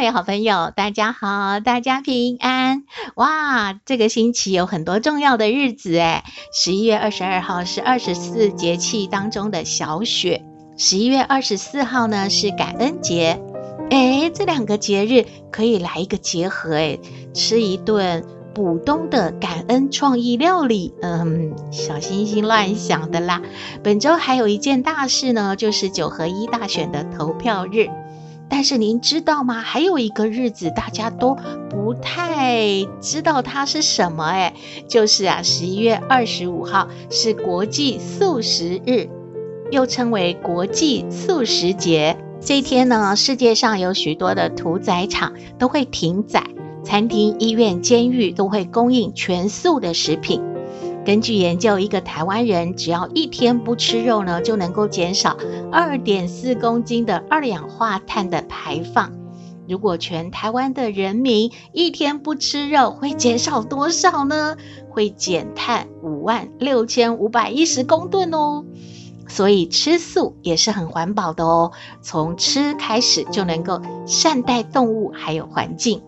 [0.00, 2.84] 各位好朋友，大家好，大家平安。
[3.16, 10.42] 哇，这个星期有很多重要的日子诶，十一月二十二号是二十四节气当中的小雪，
[10.78, 13.42] 十一月二十四号呢是感恩节。
[13.90, 16.98] 诶，这两个节日可以来一个结合，诶，
[17.34, 18.24] 吃一顿
[18.54, 20.94] 补冬的感恩创意料理。
[21.02, 23.42] 嗯，小星星乱想的啦。
[23.82, 27.90] 本周还有一件大事呢，就是九合一大选的投票日。
[28.50, 29.62] 但是您知道吗？
[29.62, 31.36] 还有一个日子大家都
[31.70, 34.52] 不太知道它是什么诶，
[34.88, 39.08] 就是啊，十一月二十五号是国际素食日，
[39.70, 42.18] 又称为国际素食节。
[42.42, 46.42] 这一天呢，世界上有许多的屠宰场都会停宰，
[46.82, 50.42] 餐厅、医院、监狱都会供应全素的食品。
[51.02, 55.36] 根据研究，一个台湾人只要一天不吃肉呢，就能够减少
[55.72, 59.12] 二点四公斤的二氧化碳的排放。
[59.66, 64.56] 如果全台湾的人民一天不吃肉，会减少多少呢？
[64.90, 68.64] 会减碳五万六千五百一十公吨哦。
[69.26, 71.72] 所以吃素也是很环保的哦。
[72.02, 76.02] 从吃开始就能够善待动物还有环境。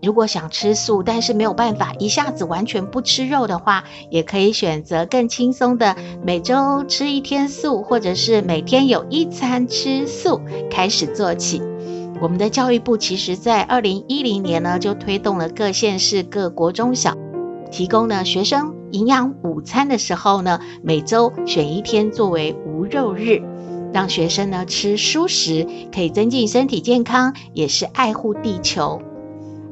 [0.00, 11.60] 如果想吃素，但是没有办法一下子完全不吃肉的话，也可以选择更轻松的每周吃一天素，或者是每天有一餐吃素开始做起。
[12.20, 17.16] 我们的教育部其实在二零一零年呢，就推动了各县市各国中小
[17.70, 23.42] 提供了学生营养午餐的时候呢，每周选一天作为无肉日，
[23.92, 29.00] 让学生呢吃蔬食，可以增进身体健康，也是爱护地球。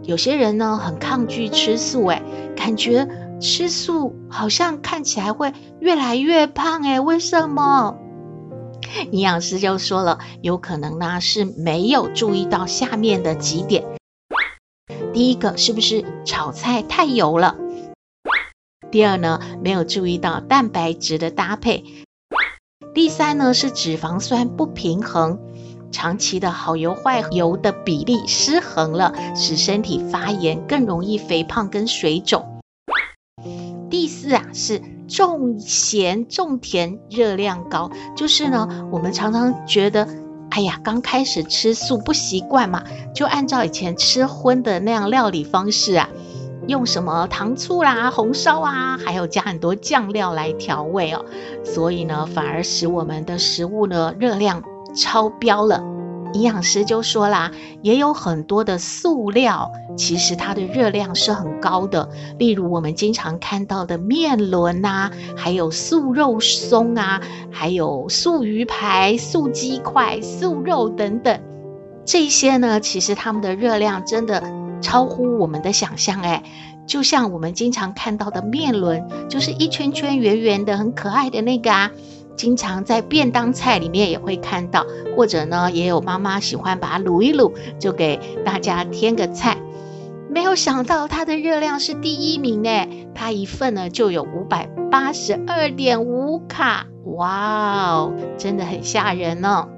[0.07, 2.23] 有些人呢很抗拒吃素，诶，
[2.57, 3.09] 感觉
[3.41, 7.99] 吃素好像看起来会越来越胖，诶，为什么？
[9.11, 13.85] 营养师就说了，有可能呢是没有注意到下面的几点。
[15.13, 17.57] 第一个是不是炒菜太油了？
[18.93, 21.85] 第二呢，没有注意到蛋白质的搭配。
[22.95, 25.41] 第三呢是脂肪酸不平衡。
[25.97, 32.61] 长期的好油坏油的比例失衡了，使身体发炎，更容易肥胖跟水肿。
[33.89, 37.91] 第四啊，是重咸重甜，热量高。
[38.15, 40.07] 就是呢，我们常常觉得，
[40.51, 42.85] 哎呀，刚开始吃素不习惯嘛，
[43.15, 46.11] 就按照以前吃荤的那样料理方式啊，
[46.69, 51.25] 用什么糖醋啦、红烧啊，还有加很多酱料来调味哦，
[51.65, 54.63] 所以呢，反而使我们的食物呢热量。
[54.97, 55.85] 超标了，
[56.33, 57.53] 营养师就说啦，
[57.83, 62.09] 也有很多的素料，其实它的热量是很高的。
[62.39, 67.21] 例如我们经常看到的面轮呐，还有素肉松啊，
[67.51, 71.41] 还有素鱼排、素鸡块、素肉等等，
[72.05, 74.43] 这些呢，其实它们的热量真的
[74.81, 76.23] 超乎我们的想象。
[76.23, 76.43] 诶，
[76.87, 81.91] 就像我们经常看到的面轮，就是一圈圈圆圆的、很可爱的那个啊。
[82.37, 84.85] 经常在便当菜里面也会看到，
[85.17, 89.57] 或者呢，也有妈妈喜欢把它卤一卤，就给大家添个菜。
[90.31, 96.87] 没有想到它的热量是第一名呢，它一份呢就有五百八十二点五卡，
[97.17, 99.69] 哇哦，真的很吓人哦。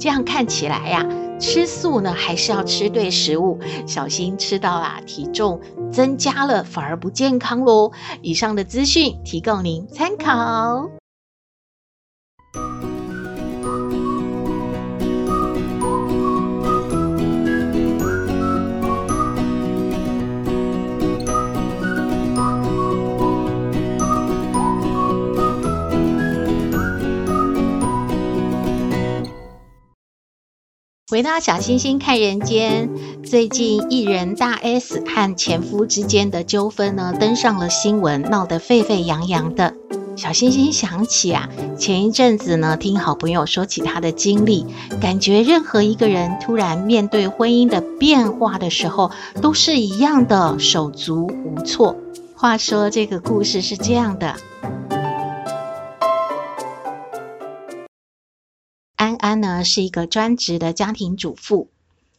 [0.00, 1.06] 这样看起来呀，
[1.38, 5.60] 吃素呢还是要吃对食物，小心吃到啊体重
[5.92, 7.92] 增加了反而不健康喽。
[8.20, 10.97] 以上的资讯提供您参考。
[31.10, 32.90] 回到小星星看人间，
[33.24, 39.72] 最近艺人大 S 和前夫之间的纠纷呢，登上了新闻，闹得沸沸扬扬的。
[40.16, 44.66] 小星星想起啊，前一阵子呢，听好朋友说起他的经历，
[45.00, 49.10] 感觉任何一个人突然面对婚姻的变化的时候，
[49.40, 51.96] 都是一样的手足无措。
[52.34, 54.36] 话说这个故事是这样的。
[59.18, 61.68] 安安呢是一个专职的家庭主妇，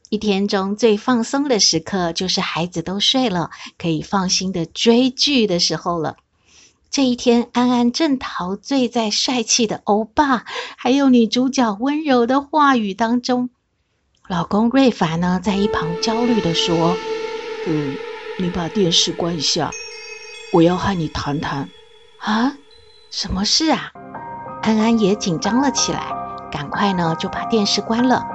[0.09, 6.17] 一天中最放松的时刻，就是孩子都睡了，可以放心的追剧的时候了。
[6.91, 10.43] 这一天，安安正陶醉在帅气的欧巴，
[10.75, 13.49] 还有女主角温柔的话语当中。
[14.27, 16.95] 老公瑞凡呢，在一旁焦虑的说
[17.67, 17.95] ：“嗯，
[18.37, 19.71] 你把电视关一下，
[20.51, 21.69] 我要和你谈谈。”
[22.19, 22.57] 啊，
[23.09, 23.91] 什么事啊？
[24.61, 26.11] 安安也紧张了起来，
[26.51, 28.25] 赶快呢就把电视关了。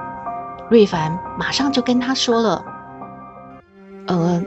[0.71, 2.65] 瑞凡马上就跟他说了
[4.07, 4.47] ：“安安，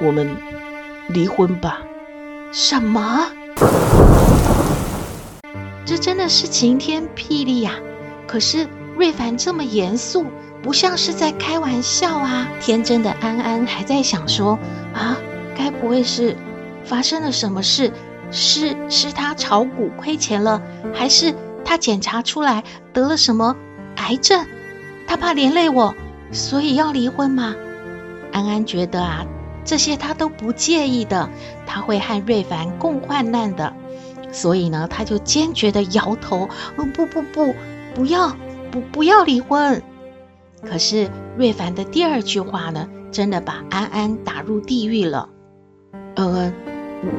[0.00, 0.28] 我们
[1.08, 1.80] 离婚吧。”
[2.50, 3.26] 什么？
[5.84, 7.72] 这真的是晴天霹雳呀！
[8.26, 8.66] 可是
[8.96, 10.26] 瑞凡这么严肃，
[10.62, 12.46] 不像是在开玩笑啊！
[12.60, 14.58] 天真的安安还在想说：
[14.94, 15.16] 啊，
[15.56, 16.36] 该不会是
[16.84, 17.92] 发生了什么事？
[18.30, 20.60] 是是他炒股亏钱了，
[20.92, 21.34] 还是
[21.68, 23.54] 他检查出来得了什么
[23.96, 24.46] 癌症？
[25.06, 25.94] 他怕连累我，
[26.32, 27.54] 所以要离婚吗？
[28.32, 29.26] 安安觉得啊。
[29.66, 31.28] 这些他都不介意的，
[31.66, 33.74] 他会和瑞凡共患难的，
[34.32, 37.54] 所以呢，他就坚决的摇头，不不不，
[37.94, 38.34] 不要，
[38.70, 39.82] 不不要离婚。
[40.62, 45.28] 可是瑞凡的第二句话呢，真的把安安打入地狱了。
[46.14, 46.54] 安安，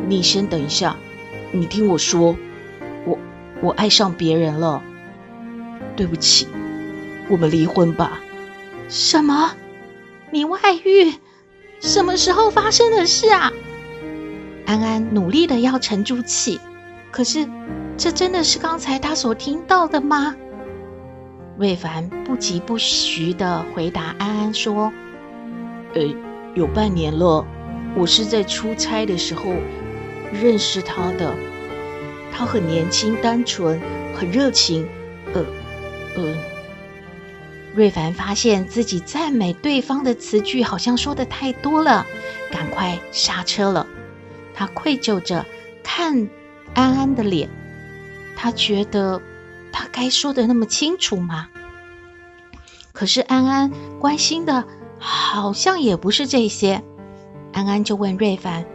[0.07, 0.95] 你先等一下，
[1.51, 2.35] 你听我说，
[3.61, 4.81] 我我爱上别人了，
[5.95, 6.47] 对不起，
[7.29, 8.19] 我们离婚吧。
[8.87, 9.51] 什么？
[10.31, 11.13] 你外遇？
[11.79, 13.51] 什么时候发生的事啊？
[14.65, 16.59] 安安努力的要沉住气，
[17.11, 17.47] 可是
[17.95, 20.35] 这真的是刚才他所听到的吗？
[21.57, 24.91] 魏凡不疾不徐的回答安安说
[25.93, 26.01] ：“呃，
[26.55, 27.45] 有半年了，
[27.95, 29.53] 我是在出差的时候
[30.33, 31.35] 认识他的，
[32.31, 33.81] 他很年轻、单纯、
[34.15, 34.87] 很热情，
[35.33, 35.45] 呃，
[36.15, 36.37] 呃。”
[37.75, 42.05] 瑞凡发现自己赞美对方的词句好像说得太多了，
[42.51, 43.85] 赶快刹车了。
[44.55, 45.45] 他愧疚着
[45.83, 46.27] 看
[46.73, 47.47] 安安的脸，
[48.35, 49.21] 他觉得
[49.71, 51.47] 他该说得那么清楚吗？
[52.91, 54.65] 可是安安关心的
[54.97, 56.83] 好像也不是这些。
[57.53, 58.65] 安安就问瑞凡：“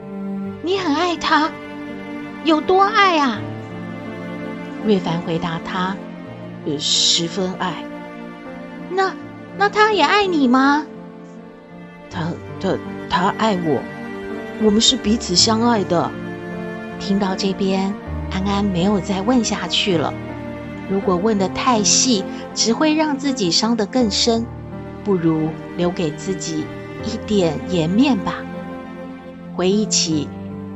[0.63, 1.51] 你很爱他，
[2.45, 3.41] 有多爱啊？”
[4.87, 5.97] 瑞凡回答他
[6.67, 7.85] ：“呃，十分爱。”
[8.91, 9.15] 那
[9.57, 10.87] 那他也爱你吗？
[12.11, 12.77] 他他
[13.09, 13.83] 他爱我，
[14.63, 16.11] 我们是彼此相爱的。
[17.01, 17.93] 听到这边，
[18.31, 20.15] 安安没有再问下去了。
[20.89, 22.23] 如果问得太细，
[22.55, 24.47] 只会让自己伤得更深，
[25.03, 26.65] 不如留给自己
[27.05, 28.35] 一点颜面吧。
[29.57, 30.29] 回忆起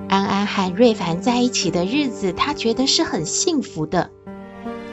[0.08, 4.10] 安安和瑞凡在一起的日子，他觉得是很幸福的。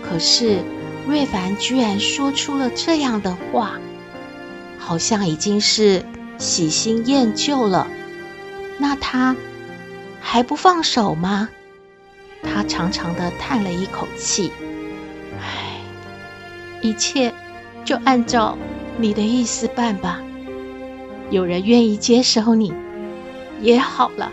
[0.02, 0.60] 可是。
[1.08, 3.74] 瑞凡居然说出了这样的话，
[4.80, 6.04] 好像已经是
[6.40, 7.86] 喜新厌旧了。
[8.80, 9.36] 那他
[10.20, 11.50] 还不放手吗？
[12.42, 14.52] 他长长的叹了一口气，
[15.40, 15.80] 唉，
[16.82, 17.32] 一切
[17.84, 18.58] 就按照
[18.98, 20.24] 你的意思办吧。
[21.30, 22.74] 有人愿意接受你
[23.62, 24.32] 也好了，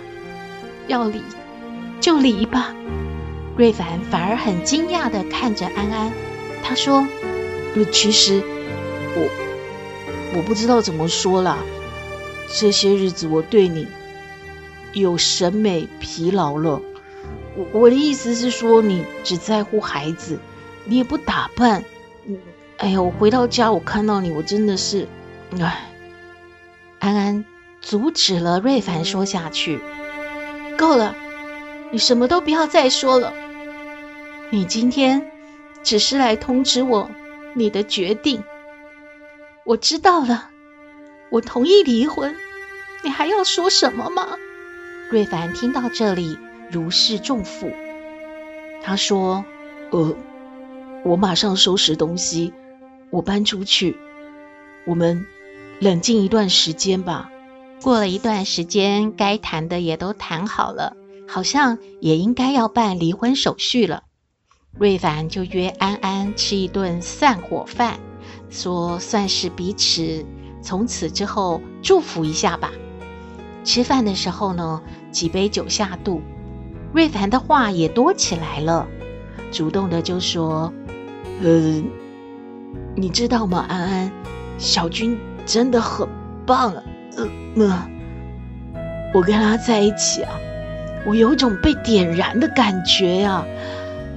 [0.93, 1.23] 要离
[2.03, 2.75] 就离吧。
[3.57, 6.13] 瑞凡反而很惊讶的看着安安。
[6.63, 7.07] 他说
[7.91, 8.43] ：“其实
[9.17, 9.29] 我
[10.37, 11.57] 我不知道怎么说了。
[12.55, 13.89] 这些日子我对你
[14.93, 16.83] 有审美疲劳了。
[17.57, 20.39] 我我的意思是说，你只在乎孩子，
[20.85, 21.85] 你也不打扮。
[22.77, 25.09] 哎呀，我回到家，我看到你，我真的是……
[25.59, 25.89] 哎。”
[27.01, 27.45] 安安
[27.81, 29.81] 阻止了瑞凡说下去。
[30.77, 31.15] 够了，
[31.91, 33.33] 你什么都不要再说了。
[34.51, 35.29] 你今天。
[35.85, 37.11] 只是来通知我
[37.55, 38.45] 你的决定，
[39.65, 40.49] 我知道了，
[41.29, 42.37] 我同意离婚，
[43.03, 44.39] 你还要说什么吗？
[45.11, 46.39] 瑞凡听到这里
[46.71, 47.73] 如释重负，
[48.81, 49.45] 他说
[49.91, 50.15] ：“呃，
[51.03, 52.55] 我马上收拾东西，
[53.11, 53.97] 我搬出去，
[54.87, 55.27] 我们
[55.81, 57.29] 冷静一段时间吧。”
[57.83, 60.97] 过了一段时间，该谈的也都谈好了，
[61.29, 64.05] 好像也应该要办离婚手续了。
[64.79, 67.99] 瑞凡就约安安吃一顿散伙饭，
[68.51, 70.25] 说算是彼此
[70.63, 72.71] 从此之后祝福一下吧。
[73.65, 76.23] 吃饭的时候呢，几杯酒下肚，
[76.93, 78.87] 瑞凡的话也多起来了，
[79.51, 80.73] 主动的就说
[81.43, 81.83] ：“呃，
[82.95, 84.13] 你知道吗，安安，
[84.57, 86.09] 小军真的很
[86.47, 86.73] 棒。
[87.17, 87.89] 呃，呃，
[89.15, 90.33] 我跟他在一起啊，
[91.05, 93.47] 我有种被点燃的感觉呀，啊。”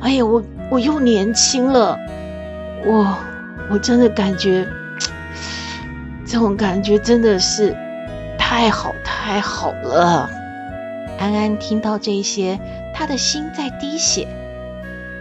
[0.01, 1.97] 哎呀，我我又年轻了，
[2.85, 3.17] 我
[3.69, 4.67] 我真的感觉
[6.25, 7.75] 这种感觉真的是
[8.37, 10.29] 太好太好了。
[11.17, 12.59] 安安听到这些，
[12.93, 14.27] 他的心在滴血。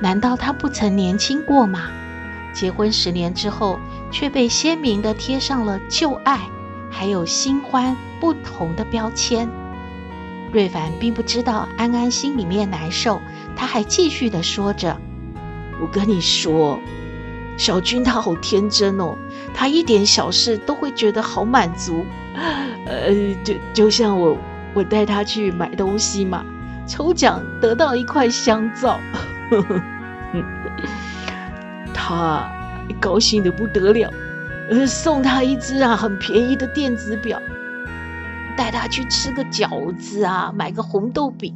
[0.02, 1.88] 难道他不曾年轻过吗？
[2.52, 3.78] 结婚十年之后，
[4.10, 6.40] 却被鲜明地贴上了旧爱
[6.96, 9.48] 还有新欢不同的标签。
[10.52, 13.20] 瑞凡并不知道安安心里面难受，
[13.56, 14.96] 他还继续的说着
[15.82, 16.78] ：“我跟你说，
[17.56, 19.18] 小军他好天真哦，
[19.52, 22.06] 他一点小事都会觉得好满足。
[22.86, 24.38] 呃，就就像我，
[24.74, 26.44] 我带他去买东西嘛，
[26.86, 29.00] 抽奖得到一块香皂，
[29.50, 29.82] 呵呵，
[31.92, 32.48] 他
[33.00, 34.12] 高兴的不得了，
[34.87, 37.40] 送他一只啊很便宜的电子表。”
[38.56, 41.52] 带他去吃个饺子啊，买个红豆饼，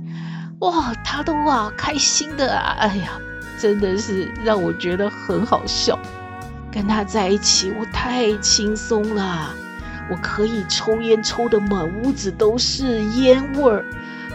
[0.59, 3.13] 哇，他都啊开心的啊，哎呀，
[3.57, 5.97] 真的是让我觉得很好笑。
[6.73, 9.51] 跟他在一起，我太轻松了，
[10.11, 13.85] 我可以抽烟抽得满屋子都是烟味儿，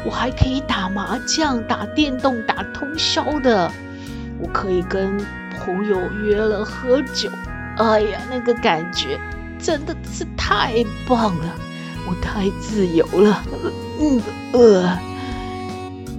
[0.06, 3.70] 我还可以打麻将、打电动、打通宵的，
[4.40, 5.18] 我可以跟
[5.60, 7.30] 朋友约了喝酒，
[7.78, 9.20] 哎呀，那个感觉
[9.60, 11.56] 真的是太棒了。
[12.06, 13.44] 我太自由了，
[14.00, 15.00] 嗯呃，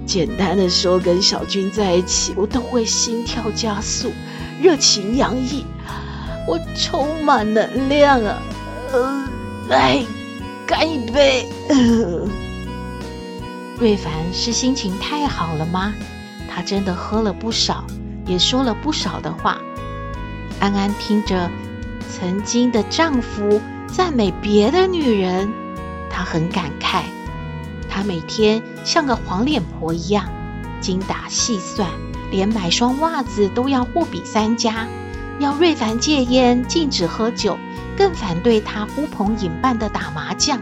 [0.05, 4.11] 简单的说，跟小军在一起，我都会心跳加速，
[4.59, 5.63] 热情洋溢，
[6.47, 8.41] 我充满能量啊！
[8.91, 9.27] 呃，
[9.69, 10.03] 来，
[10.65, 11.47] 干一杯。
[11.69, 12.27] 呃，
[13.79, 15.93] 瑞凡是心情太好了吗？
[16.49, 17.85] 他真的喝了不少，
[18.25, 19.59] 也说了不少的话。
[20.59, 21.49] 安安听着
[22.09, 25.51] 曾经的丈夫赞美别的女人。
[26.09, 27.03] 她很感慨，
[27.89, 30.25] 她每天像个黄脸婆一样，
[30.79, 31.89] 精打细算，
[32.31, 34.87] 连买双袜子都要货比三家，
[35.39, 37.57] 要瑞凡戒烟，禁止喝酒，
[37.97, 40.61] 更反对他呼朋引伴的打麻将。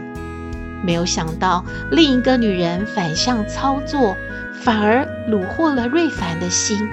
[0.82, 4.16] 没有想到另一个女人反向操作，
[4.62, 6.90] 反而虏获了瑞凡的心。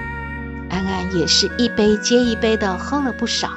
[0.72, 3.50] 安安也是一杯接一杯的喝了不少。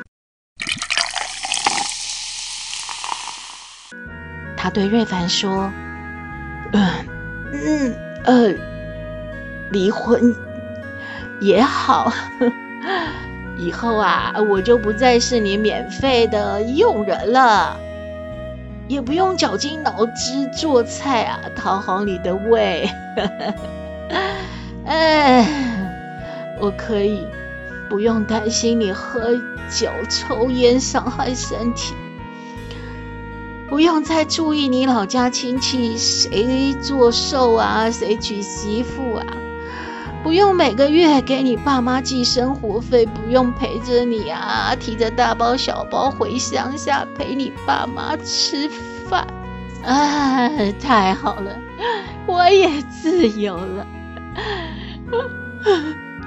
[4.57, 5.71] 他对瑞凡说
[6.73, 6.89] ：“嗯
[7.53, 7.95] 嗯
[8.25, 8.53] 呃，
[9.71, 10.35] 离婚
[11.39, 12.11] 也好，
[13.57, 17.79] 以后啊，我就不再是你免费的佣人了，
[18.89, 22.89] 也不用绞尽脑汁做菜啊，讨好你的胃。
[24.85, 25.47] 哎，
[26.59, 27.25] 我可以
[27.89, 29.35] 不用担心你喝
[29.69, 31.93] 酒抽烟伤害身体。”
[33.67, 39.25] 不用再注意你老家亲戚谁做寿啊，谁娶媳妇啊，
[40.23, 48.69] 不用每个月给你爸妈寄生活费，不用陪着你啊，提着大包小包回乡下陪你爸妈吃
[49.09, 49.25] 饭，
[49.83, 50.47] 啊，
[50.79, 51.57] 太好了，
[52.27, 53.87] 我也自由了。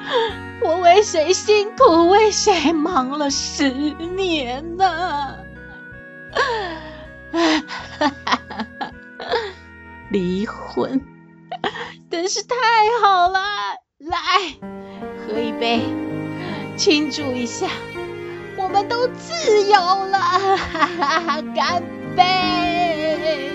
[0.63, 5.39] 我为谁辛苦，为谁忙了十年呢？
[7.33, 7.61] 哈哈
[7.99, 8.93] 哈哈哈！
[10.11, 11.01] 离婚
[12.11, 12.57] 真是太
[13.03, 13.41] 好了，
[13.99, 14.19] 来
[15.27, 15.83] 喝一杯，
[16.77, 17.69] 庆祝一下，
[18.57, 21.43] 我们都自由了，哈哈哈！
[21.55, 21.83] 干
[22.17, 23.51] 杯！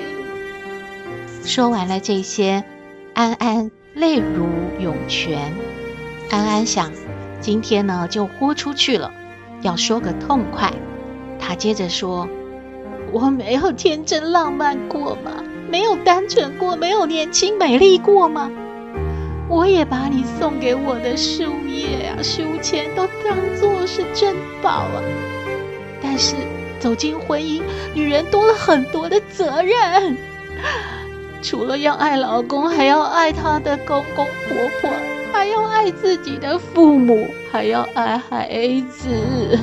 [1.44, 2.64] 说完了这些，
[3.14, 4.48] 安安泪如
[4.80, 5.52] 涌泉。
[6.34, 6.92] 安安想，
[7.40, 9.12] 今天呢就豁出去了，
[9.62, 10.74] 要说个痛快。
[11.40, 12.28] 他接着说。
[13.12, 15.32] 我没有天真浪漫过吗？
[15.70, 18.50] 没有单纯过，没有年轻美丽过吗？
[19.48, 25.04] 我也把你送给我的书页啊、书签都当作是珍宝啊。
[26.02, 26.34] 但是
[26.80, 27.62] 走进婚姻，
[27.94, 30.18] 女人多了很多的责任，
[31.44, 34.90] 除了要爱老公，还要爱他的公公婆婆，
[35.44, 39.60] 还要爱自己的父母，还要爱孩子。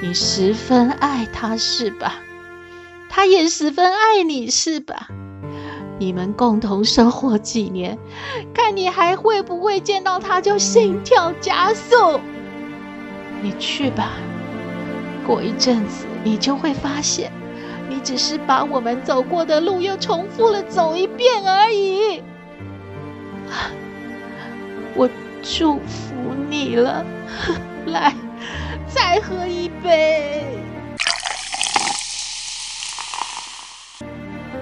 [0.00, 2.16] 你十分爱他，是吧？
[3.08, 5.06] 他也十分爱你，是吧？
[6.00, 7.96] 你们共同生活几年，
[8.52, 12.18] 看你还会不会见到他就心跳加速。
[13.40, 14.14] 你去吧，
[15.24, 17.30] 过一阵子你就会发现，
[17.88, 22.20] 你只是把我们走过的路又重复了走一遍而已。
[24.94, 25.08] 我
[25.42, 26.14] 祝福
[26.48, 27.04] 你了，
[27.86, 28.14] 来，
[28.86, 30.44] 再喝一杯。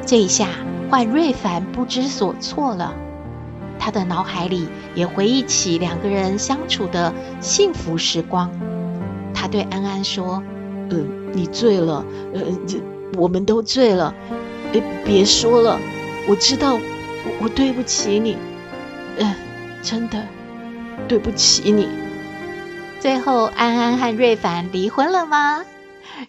[0.07, 0.49] 这一下，
[0.91, 2.95] 换瑞凡不知所措了。
[3.79, 8.51] 他的脑海里也回忆起两个人相处的幸福时光。
[9.33, 10.43] 他对安安说
[10.91, 12.79] ：“嗯，你醉了，呃，这
[13.17, 14.15] 我们都醉了。
[14.75, 15.79] 哎，别说了，
[16.29, 16.81] 我知道，我，
[17.43, 18.37] 我对不起你，
[19.19, 19.35] 嗯、
[19.83, 20.25] 真的
[21.09, 21.89] 对不起你。
[23.01, 25.65] 最后，安安和瑞凡离婚了吗？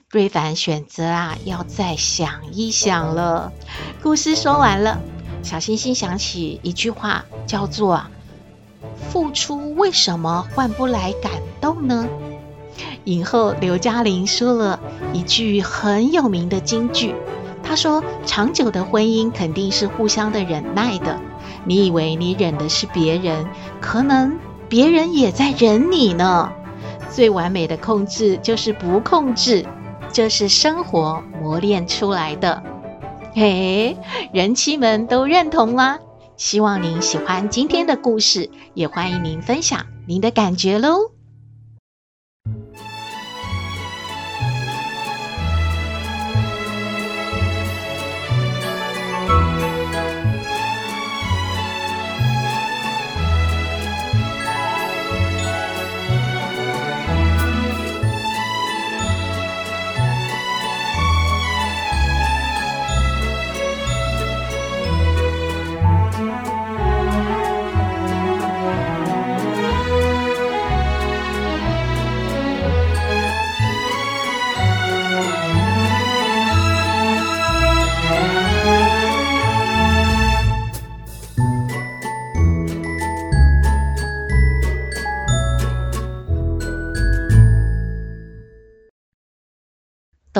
[0.09, 3.51] 瑞凡选择啊，要再想一想了。
[4.01, 5.01] 故事说完了，
[5.43, 8.03] 小星星想起一句话，叫做
[9.11, 12.07] “付出为什么换不来感动呢？”
[13.03, 14.79] 影后刘嘉玲说了
[15.11, 17.13] 一句很有名的金句，
[17.61, 21.19] 她说：“长久的婚姻肯定是互相的忍耐的。
[21.65, 23.45] 你以为你忍的是别人，
[23.79, 26.51] 可能别人也在忍你呢。
[27.09, 29.65] 最完美的控制就是不控制。”
[30.13, 32.61] 这是生活磨练出来的，
[33.33, 33.95] 嘿，
[34.33, 35.99] 人妻们都认同吗？
[36.35, 41.20] 希望您喜欢今天的故事，也欢迎您分享您的感觉喽。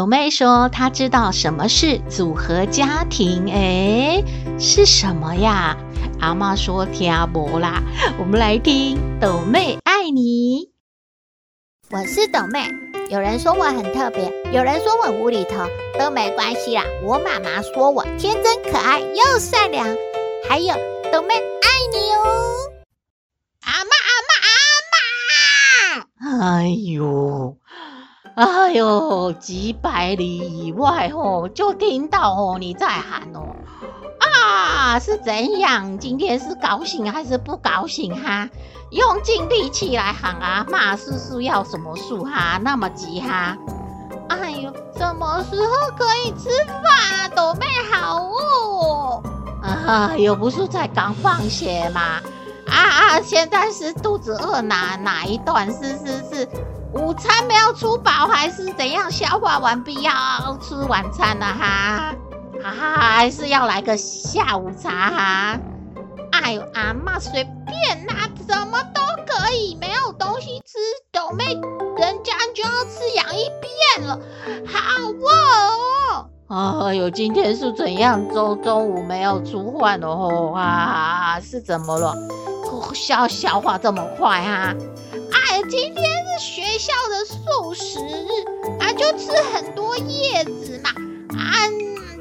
[0.02, 4.26] 斗妹说：“她知道什么是组合家庭，诶，
[4.60, 5.78] 是什么呀？”
[6.20, 7.84] 阿妈说：“听无啦。”
[8.18, 10.72] 我们来听斗妹爱你。
[11.92, 12.68] 我是斗妹，
[13.12, 15.68] 有人说我很特别，有人说我无厘头，
[16.00, 16.84] 都没关系啦。
[17.04, 19.86] 我妈妈说我天真可爱又善良，
[20.50, 20.74] 还有
[21.14, 22.26] 斗妹爱你哦。
[23.68, 26.58] 阿妈，阿妈，阿妈！
[26.58, 27.56] 哎呦！
[28.36, 33.56] 哎呦，几百里以外哦，就听到哦你在喊哦，
[34.20, 35.98] 啊，是怎样？
[36.00, 38.50] 今天是高兴还是不高兴哈？
[38.92, 42.60] 用尽力气来喊啊，骂叔叔要什么树哈？
[42.64, 43.58] 那么急哈？
[44.30, 46.84] 哎呦，什么时候可以吃饭
[47.22, 47.28] 啊？
[47.36, 49.24] 都没好哦。
[49.62, 52.02] 啊，又不是才刚放学嘛。
[52.68, 55.68] 啊啊，现在是肚子饿哪哪一段？
[55.72, 56.48] 是是是。
[56.94, 59.10] 午餐没有吃饱还是怎样？
[59.10, 60.12] 消化完毕要
[60.62, 62.14] 吃晚餐了哈，
[62.62, 65.60] 哈哈，还是要来个下午茶哈？
[66.32, 70.78] 哎呦，阿嬷随便啦，什么都可以，没有东西吃，
[71.12, 71.46] 斗妹
[71.98, 74.20] 人家就要吃洋芋片了，
[74.68, 76.88] 好饿哦。
[76.88, 78.28] 哎呦，今天是怎样？
[78.34, 82.14] 中中午没有吃饭哦，啊，是怎么了？
[82.94, 84.76] 消消化这么快哈？
[85.50, 86.04] 哎，今天
[86.40, 90.90] 是学校的素食日啊，就吃很多叶子嘛，
[91.38, 91.68] 啊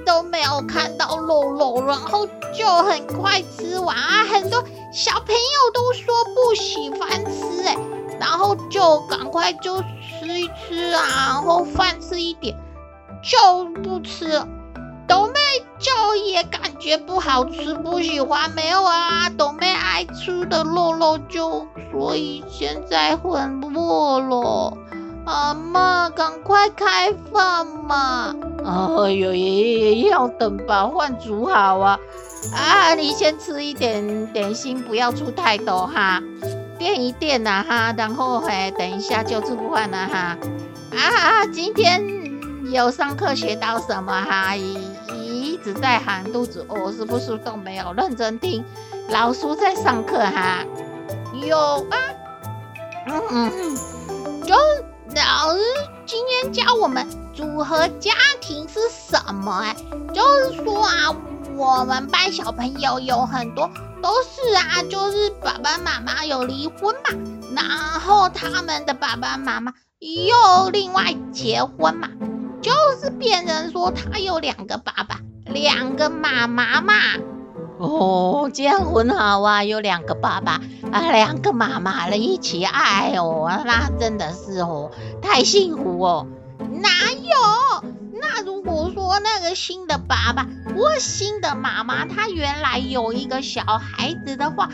[0.05, 4.25] 都没有看到肉肉，然后就很快吃完啊。
[4.25, 7.77] 很多小朋友都说不喜欢吃哎，
[8.19, 12.57] 然后就赶快就吃一吃啊，然后饭吃一点
[13.23, 14.49] 就不吃了。
[15.11, 15.35] 豆妹
[15.81, 19.29] 就也感觉不好吃，不喜欢，没有啊。
[19.29, 24.79] 豆妹爱吃的肉肉就，所以现在很饿了。
[25.27, 28.33] 阿嬷，赶快开饭嘛！
[28.65, 31.99] 哎呦，也也要等把饭煮好啊。
[32.55, 36.23] 啊，你先吃一点点心，不要出太多哈，
[36.79, 40.39] 垫一垫呐哈，然后嘿，等一下就吃饭了哈。
[40.95, 42.01] 啊，今天
[42.73, 44.55] 有上课学到什么哈？
[45.63, 48.65] 只在喊肚子饿，是不是都没有认真听
[49.09, 50.65] 老师在上课哈？
[51.47, 51.97] 有啊，
[53.07, 54.55] 嗯嗯，就
[55.15, 55.61] 老师
[56.07, 59.77] 今天教我们组合家庭是什么哎，
[60.13, 61.17] 就是说啊，
[61.57, 63.69] 我们班小朋友有很多
[64.03, 67.11] 都是啊，就是爸爸妈妈有离婚嘛，
[67.57, 67.65] 然
[68.01, 72.09] 后他们的爸爸妈妈又另外结婚嘛，
[72.61, 75.21] 就是变成说他有两个爸爸。
[75.53, 76.95] 两个妈妈嘛，
[77.79, 80.61] 哦，这样很好啊，有两个爸爸
[80.93, 86.27] 啊，两个妈妈了一起爱哦，那真的是哦，太幸福哦。
[86.59, 87.91] 哪有？
[88.21, 94.71] 那如果说那个新的爸爸或新的妈妈，他原来有一个小孩子的话，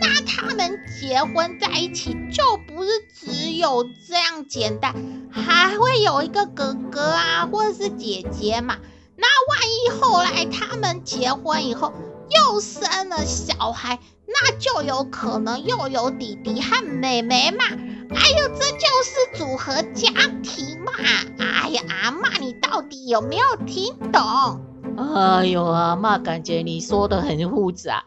[0.00, 4.94] 那他们结婚在一起就不是只有这样简单，
[5.30, 8.76] 还会有一个哥哥啊，或者是姐姐嘛。
[9.20, 11.92] 那万一后来他们结婚以后
[12.30, 17.64] 又生了小孩，那就有可能又有弟弟和妹妹嘛。
[18.12, 20.10] 哎呦，这就是组合家
[20.42, 20.92] 庭嘛。
[21.38, 24.60] 哎呀，阿嬷，你到底有没有听懂？
[24.96, 28.04] 哎呦，阿嬷，感觉你说的很复杂。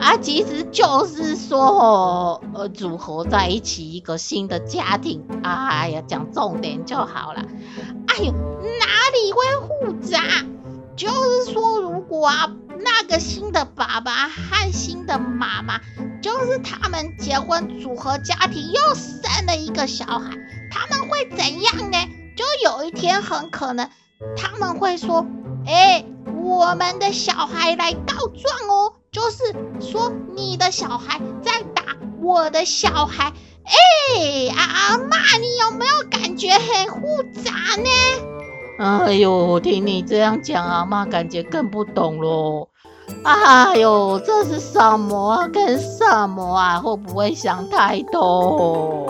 [0.00, 5.22] 啊，其实就是说，呃，组合在一起一个新的家庭。
[5.42, 7.44] 哎呀，讲重点就好了。
[8.06, 10.18] 哎呦，哪里会复杂？
[11.02, 15.80] 就是说，如果啊，那个新的爸爸和新的妈妈，
[16.22, 20.30] 就是他们结婚组合家庭，又生了一个小孩，
[20.70, 21.98] 他们会怎样呢？
[22.36, 23.90] 就有一天很可能
[24.36, 25.26] 他们会说
[25.66, 26.04] ：“哎，
[26.40, 33.32] 我们的小孩来告状哦。”就是说，你的小孩在打我的小孩，
[33.64, 37.50] 哎，阿嬷，你有没有感觉很复杂
[37.82, 38.31] 呢？
[38.82, 42.66] 哎呦，听你这样讲，阿妈感觉更不懂喽。
[43.22, 45.48] 哎呦，这是什么？
[45.52, 46.80] 跟什么啊？
[46.80, 49.06] 会不会想太多？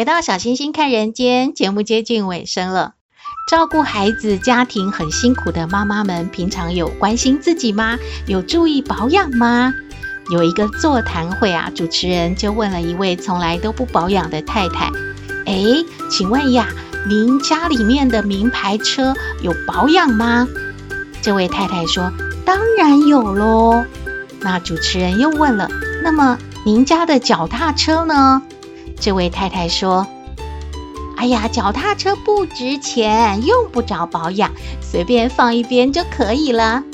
[0.00, 2.94] 回到小星星看人间，节目接近尾声了。
[3.50, 7.98] 照顾孩子家庭很辛苦的妈妈们，平常有关心自己吗？
[8.26, 9.74] 有注意保养吗？
[10.32, 14.90] 有一个座谈会啊，主持人就问了一位从来都不保养的太太
[15.44, 16.68] ：“诶，请问呀，
[17.06, 20.48] 您家里面的名牌车有保养吗？”
[21.20, 22.10] 这位太太说
[22.46, 23.84] ：“当然有喽。”
[24.40, 25.68] 那主持人又问了
[26.02, 28.40] ：“那么您家的脚踏车呢？”
[29.00, 30.06] 这位太太说
[31.16, 36.84] ：“哎呀，脚踏车不值钱，用不着保养，随便放一边就可以了。”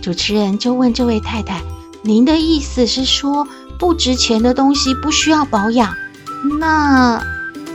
[0.00, 1.60] 主持人就问这位太太
[2.02, 3.46] ：“您的意思是说，
[3.78, 5.94] 不值钱的东西不需要保养？
[6.58, 7.22] 那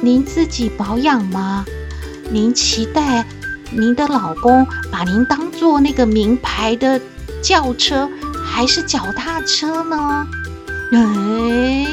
[0.01, 1.63] 您自己保养吗？
[2.31, 3.23] 您期待
[3.69, 6.99] 您的老公把您当做那个名牌的
[7.43, 8.09] 轿车
[8.43, 10.27] 还是脚踏车呢？”
[10.91, 11.87] 哎。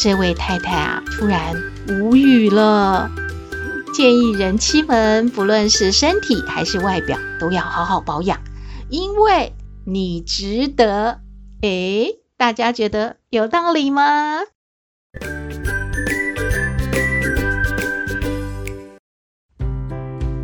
[0.00, 3.10] 这位太太啊，突然无语了，
[3.92, 8.38] 建议人妻们，不论是身体还是外表，都要好好保养，
[8.88, 9.52] 因为
[9.84, 11.18] 你值得。
[11.62, 14.38] 诶，大家觉得有道理吗？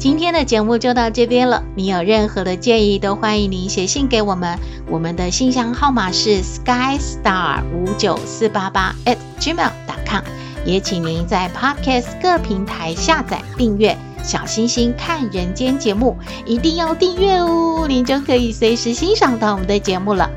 [0.05, 1.65] 今天的节目就到这边了。
[1.75, 4.59] 你有任何的建议，都欢迎您写信给我们。
[4.87, 10.23] 我们的信箱号码是 skystar 五九四八八 at gmail.com。
[10.67, 20.29] 也请您在 Podcast 各平台下载订阅《小星星看人间》节目，一定要订阅哦，您就可以随时欣赏到我们的节目了。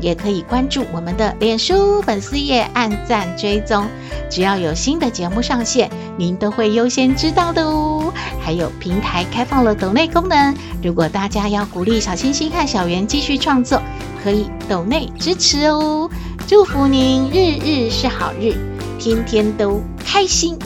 [0.00, 3.86] 也可以关注我们的脸书粉丝页，按赞追踪，
[4.30, 8.12] 只要有新的节目上线，您都会优先知道的哦。
[8.40, 13.82] 还有平台开放了抖内功能，如果大家要鼓励小星星和小圆继续创作，
[14.22, 16.08] 可以抖内支持哦。
[16.46, 18.54] 祝福您日日是好日，
[18.98, 20.58] 天天都开心，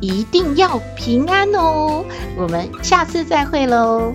[0.00, 2.04] 一定要平安哦。
[2.36, 4.14] 我们下次再会喽。